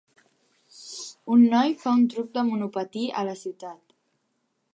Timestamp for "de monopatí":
2.39-3.05